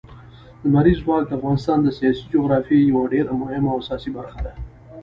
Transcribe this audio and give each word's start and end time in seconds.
لمریز 0.65 0.99
ځواک 1.03 1.23
د 1.27 1.31
افغانستان 1.37 1.77
د 1.81 1.87
سیاسي 1.97 2.23
جغرافیې 2.33 2.87
یوه 2.91 3.03
ډېره 3.13 3.31
مهمه 3.41 3.69
او 3.71 3.79
اساسي 3.83 4.09
برخه 4.17 4.39
ده. 4.45 4.53